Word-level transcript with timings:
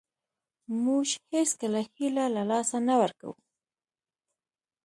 موږ 0.83 1.07
هېڅکله 1.33 1.81
هیله 1.95 2.25
له 2.35 2.43
لاسه 2.51 2.77
نه 2.87 2.95
ورکوو. 3.01 3.33